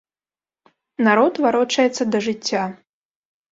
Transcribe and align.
Народ 1.09 1.33
варочаецца 1.47 2.03
да 2.17 2.25
жыцця. 2.31 2.67